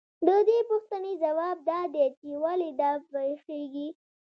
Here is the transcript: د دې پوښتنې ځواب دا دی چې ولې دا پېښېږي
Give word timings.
د 0.27 0.29
دې 0.47 0.59
پوښتنې 0.69 1.13
ځواب 1.23 1.57
دا 1.69 1.81
دی 1.93 2.05
چې 2.19 2.29
ولې 2.43 2.69
دا 2.81 2.91
پېښېږي 3.11 3.87